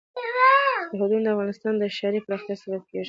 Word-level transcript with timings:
سرحدونه 0.89 1.23
د 1.25 1.27
افغانستان 1.35 1.73
د 1.77 1.83
ښاري 1.95 2.19
پراختیا 2.25 2.55
سبب 2.63 2.81
کېږي. 2.89 2.99